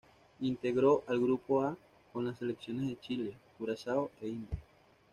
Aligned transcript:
Integró 0.39 1.03
el 1.09 1.19
grupo 1.21 1.61
A 1.61 1.77
con 2.11 2.25
las 2.25 2.39
selecciones 2.39 2.87
de 2.87 2.99
Chile, 3.01 3.37
Curazao 3.59 4.09
e 4.19 4.29
India. 4.29 4.57